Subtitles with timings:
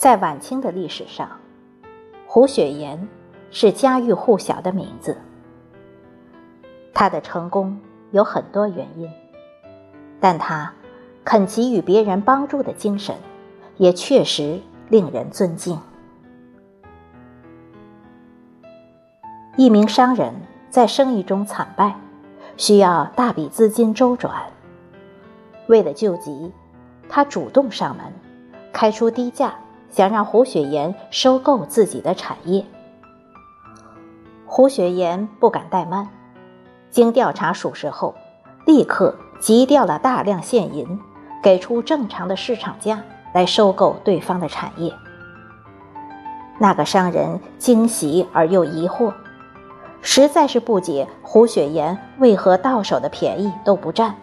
[0.00, 1.28] 在晚清的历史上，
[2.26, 3.06] 胡雪岩
[3.50, 5.14] 是家喻户晓的名字。
[6.94, 7.78] 他的成功
[8.10, 9.10] 有很多原因，
[10.18, 10.72] 但他
[11.22, 13.14] 肯给予别人帮助的精神，
[13.76, 14.58] 也确实
[14.88, 15.78] 令人尊敬。
[19.58, 20.32] 一名商人
[20.70, 21.94] 在生意中惨败，
[22.56, 24.44] 需要大笔资金周转。
[25.66, 26.50] 为了救急，
[27.06, 28.06] 他主动上门，
[28.72, 29.52] 开出低价。
[29.90, 32.64] 想让胡雪岩收购自己的产业，
[34.46, 36.08] 胡雪岩不敢怠慢，
[36.90, 38.14] 经调查属实后，
[38.66, 41.00] 立刻急调了大量现银，
[41.42, 43.02] 给出正常的市场价
[43.34, 44.94] 来收购对方的产业。
[46.58, 49.12] 那个商人惊喜而又疑惑，
[50.02, 54.14] 实在是不解胡雪岩为何到手的便宜都不占，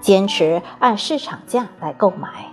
[0.00, 2.51] 坚持按市场价来购买。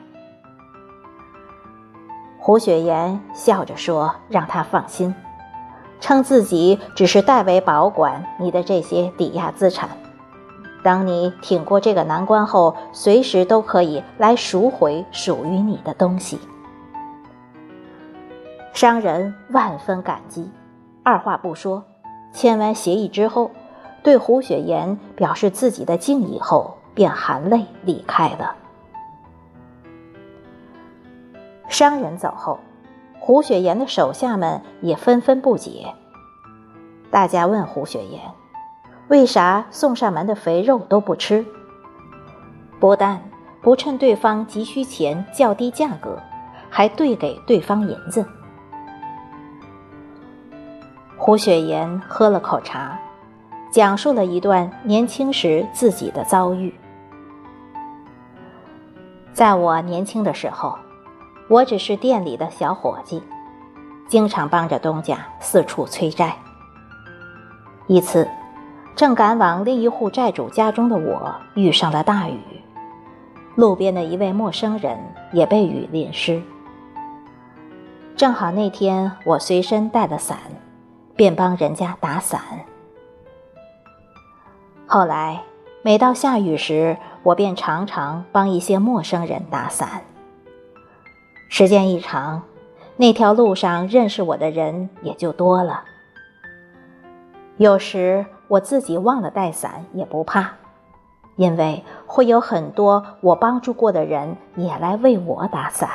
[2.49, 5.13] 胡雪岩笑着说：“让他放心，
[5.99, 9.87] 称自己只是代为保管你的这些抵押资产，
[10.81, 16.39] 等你挺过这个难关后，随时都可以来赎回属于你的东西。”
[18.73, 20.49] 商人万分感激，
[21.03, 21.83] 二话不说，
[22.33, 23.51] 签完协议之后，
[24.01, 28.55] 对胡雪岩表示自己的敬意后，便含泪离开了。
[31.69, 32.59] 商人走后，
[33.19, 35.93] 胡雪岩的手下们也纷纷不解。
[37.11, 38.19] 大家问胡雪岩
[39.07, 41.45] ：“为啥送上门的肥肉都不吃？
[42.79, 43.21] 不但
[43.61, 46.17] 不趁对方急需钱较低价格，
[46.71, 48.25] 还兑给对方银子？”
[51.17, 52.97] 胡雪岩喝了口茶，
[53.71, 56.73] 讲述了一段年轻时自己的遭遇。
[59.33, 60.75] 在我年轻的时候。
[61.49, 63.23] 我只是店里的小伙计，
[64.07, 66.37] 经常帮着东家四处催债。
[67.87, 68.29] 一次，
[68.95, 72.39] 正赶往另一户债主家中的我遇上了大雨，
[73.55, 74.95] 路边的一位陌生人
[75.33, 76.39] 也被雨淋湿。
[78.15, 80.37] 正好那天我随身带了伞，
[81.15, 82.39] 便帮人家打伞。
[84.85, 85.41] 后来
[85.81, 90.03] 每到下雨时，我便常常帮一些陌生人打伞。
[91.51, 92.43] 时间一长，
[92.95, 95.83] 那条路上认识我的人也就多了。
[97.57, 100.51] 有时我自己忘了带伞也不怕，
[101.35, 105.89] 因为会有很多我帮助过的人也来为我打伞。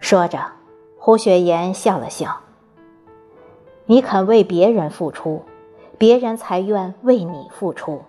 [0.00, 0.40] 说着，
[0.98, 2.40] 胡雪岩笑了笑
[3.86, 5.44] ：“你肯为别人付出，
[5.98, 8.02] 别人才愿为你付出。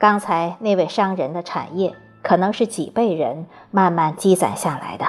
[0.00, 1.94] 刚才那位商人的产业。”
[2.30, 5.04] 可能是几辈人慢慢积攒下来的。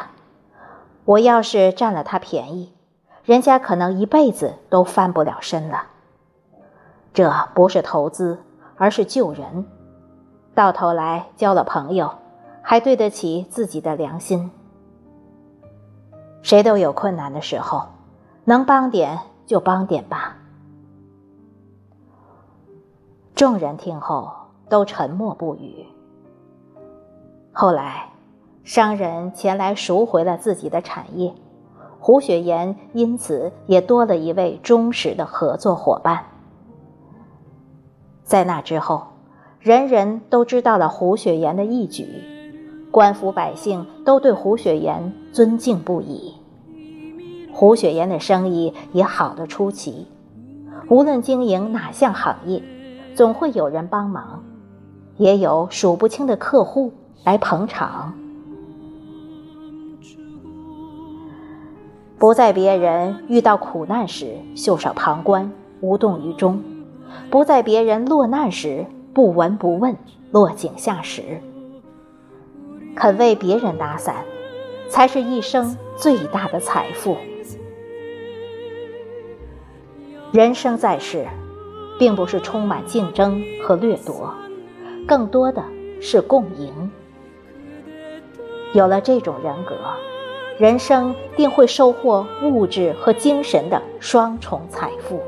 [1.05, 2.73] 我要是占了他便宜，
[3.23, 5.83] 人家可能一辈子都翻不了身了。
[7.13, 8.39] 这不是投资，
[8.75, 9.67] 而是救人。
[10.55, 12.15] 到头来交了朋友，
[12.63, 14.49] 还对得起自己的良心。
[16.41, 17.83] 谁都有困难的时候，
[18.45, 20.37] 能帮点就帮点吧。
[23.35, 24.33] 众人听后
[24.67, 25.85] 都沉默不语。
[27.53, 28.09] 后来，
[28.63, 31.33] 商人前来赎回了自己的产业，
[31.99, 36.23] 胡雪岩因此也多了一位忠实的合作伙伴。
[38.23, 39.07] 在那之后，
[39.59, 42.07] 人人都知道了胡雪岩的义举，
[42.89, 46.33] 官府百姓都对胡雪岩尊敬不已。
[47.51, 50.07] 胡雪岩的生意也好得出奇，
[50.87, 52.63] 无论经营哪项行业，
[53.13, 54.41] 总会有人帮忙，
[55.17, 56.93] 也有数不清的客户。
[57.23, 58.13] 来捧场，
[62.17, 65.51] 不在别人遇到苦难时袖手旁观、
[65.81, 66.57] 无动于衷；
[67.29, 69.95] 不在别人落难时不闻不问、
[70.31, 71.41] 落井下石。
[72.95, 74.25] 肯为别人打伞，
[74.89, 77.15] 才是一生最大的财富。
[80.31, 81.27] 人生在世，
[81.99, 84.33] 并不是充满竞争和掠夺，
[85.07, 85.63] 更多的
[86.01, 86.91] 是共赢。
[88.73, 89.75] 有了这种人格，
[90.57, 95.21] 人生定会收获物质和精神的双重财富。